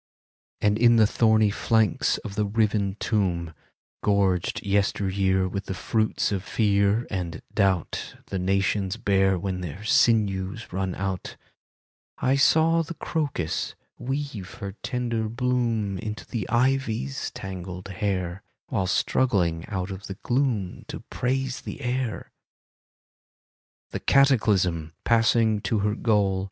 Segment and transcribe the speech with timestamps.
[0.61, 3.53] And in the thorny flanks of the riven tomb,
[4.03, 10.73] Gorged yesteryear with the fruits of fear and doubt The nations bear when their sinews
[10.73, 11.37] run out,
[12.17, 19.65] I saw the crocus weave her tender bloom Into the ivy's tangled hair, While struggling
[19.67, 22.31] out of the gloom To praise the air.
[23.91, 26.39] The Cataclysm, passing to her goal.